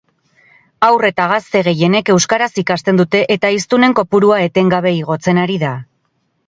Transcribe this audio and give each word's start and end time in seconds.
Haur 0.87 1.05
eta 1.09 1.27
gazte 1.31 1.61
gehienenek 1.67 2.09
euskaraz 2.15 2.49
ikasten 2.63 3.03
dute 3.03 3.23
eta 3.37 3.55
hiztunen 3.59 3.97
kopurua 4.01 4.43
etengabe 4.49 4.97
igotzen 5.03 5.45
ari 5.45 5.63
da 5.69 5.79